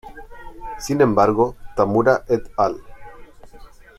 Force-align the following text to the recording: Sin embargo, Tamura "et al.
Sin 0.79 0.99
embargo, 0.99 1.55
Tamura 1.75 2.25
"et 2.27 2.49
al. 2.57 2.77